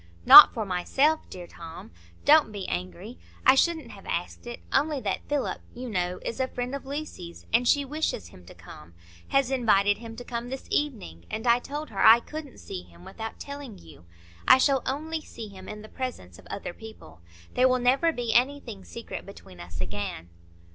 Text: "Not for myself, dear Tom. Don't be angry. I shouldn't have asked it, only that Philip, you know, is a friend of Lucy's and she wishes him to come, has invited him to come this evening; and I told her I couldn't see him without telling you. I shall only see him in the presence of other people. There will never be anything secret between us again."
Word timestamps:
"Not 0.25 0.51
for 0.51 0.65
myself, 0.65 1.29
dear 1.29 1.45
Tom. 1.45 1.91
Don't 2.25 2.51
be 2.51 2.67
angry. 2.67 3.19
I 3.45 3.53
shouldn't 3.53 3.91
have 3.91 4.07
asked 4.07 4.47
it, 4.47 4.61
only 4.73 4.99
that 4.99 5.27
Philip, 5.29 5.61
you 5.75 5.91
know, 5.91 6.19
is 6.25 6.39
a 6.39 6.47
friend 6.47 6.73
of 6.73 6.87
Lucy's 6.87 7.45
and 7.53 7.67
she 7.67 7.85
wishes 7.85 8.29
him 8.29 8.43
to 8.47 8.55
come, 8.55 8.95
has 9.27 9.51
invited 9.51 9.99
him 9.99 10.15
to 10.15 10.23
come 10.23 10.49
this 10.49 10.65
evening; 10.71 11.25
and 11.29 11.45
I 11.45 11.59
told 11.59 11.91
her 11.91 12.03
I 12.03 12.19
couldn't 12.19 12.57
see 12.57 12.81
him 12.81 13.05
without 13.05 13.39
telling 13.39 13.77
you. 13.77 14.07
I 14.47 14.57
shall 14.57 14.81
only 14.87 15.21
see 15.21 15.49
him 15.49 15.69
in 15.69 15.83
the 15.83 15.87
presence 15.87 16.39
of 16.39 16.47
other 16.49 16.73
people. 16.73 17.21
There 17.53 17.67
will 17.67 17.77
never 17.77 18.11
be 18.11 18.33
anything 18.33 18.83
secret 18.83 19.23
between 19.23 19.59
us 19.59 19.79
again." 19.79 20.29